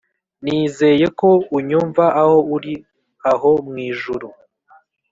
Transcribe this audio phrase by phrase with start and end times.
[0.43, 2.73] nizeye ko, unyumwa aho uri
[3.31, 4.27] aho mwijuru